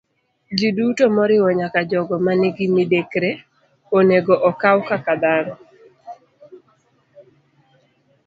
Jiduto, 0.57 1.03
moriwo 1.17 1.49
nyaka 1.59 1.79
jogo 1.89 2.15
ma 2.25 2.33
nigi 2.39 2.65
midekre, 2.75 3.31
onego 3.97 4.33
okaw 4.49 4.77
kaka 4.89 5.13
dhano. 5.21 5.55